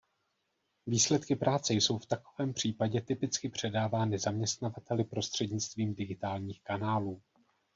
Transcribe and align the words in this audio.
Výsledky 0.87 1.35
práce 1.35 1.73
jsou 1.73 1.97
v 1.99 2.05
takovém 2.05 2.53
případě 2.53 3.01
typicky 3.01 3.49
předávány 3.49 4.19
zaměstnavateli 4.19 5.03
prostřednictvím 5.03 5.95
digitálních 5.95 6.61
kanálů. 6.63 7.21